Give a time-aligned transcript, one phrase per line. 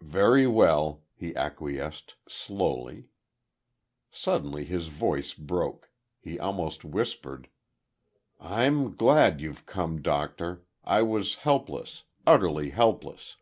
[0.00, 3.08] "Very well," he acquiesced, slowly.
[4.12, 5.90] Suddenly his voice broke.
[6.20, 7.48] He almost whispered:
[8.38, 10.64] "I'm glad you've come, doctor....
[10.84, 13.38] I was helpless utterly helpless."